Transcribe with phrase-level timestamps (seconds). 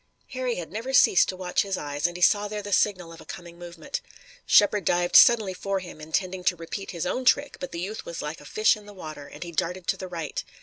[0.29, 3.21] Harry had never ceased to watch his eyes, and he saw there the signal of
[3.21, 4.01] a coming movement.
[4.47, 8.19] Shepard dived suddenly for him, intending to repeat his own trick, but the youth was
[8.19, 10.43] like a fish in the water, and he darted to the right.